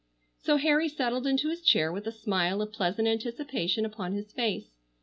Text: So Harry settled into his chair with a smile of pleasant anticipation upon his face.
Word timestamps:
So 0.41 0.57
Harry 0.57 0.89
settled 0.89 1.27
into 1.27 1.49
his 1.49 1.61
chair 1.61 1.91
with 1.91 2.07
a 2.07 2.11
smile 2.11 2.63
of 2.63 2.71
pleasant 2.73 3.07
anticipation 3.07 3.85
upon 3.85 4.13
his 4.13 4.31
face. 4.33 4.71